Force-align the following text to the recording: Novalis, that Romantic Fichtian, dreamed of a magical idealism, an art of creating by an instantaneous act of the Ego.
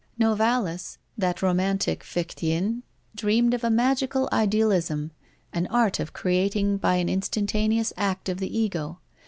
Novalis, 0.19 0.97
that 1.15 1.43
Romantic 1.43 2.03
Fichtian, 2.03 2.81
dreamed 3.13 3.53
of 3.53 3.63
a 3.63 3.69
magical 3.69 4.27
idealism, 4.33 5.11
an 5.53 5.67
art 5.67 5.99
of 5.99 6.11
creating 6.11 6.77
by 6.77 6.95
an 6.95 7.07
instantaneous 7.07 7.93
act 7.97 8.27
of 8.27 8.39
the 8.39 8.57
Ego. 8.59 8.97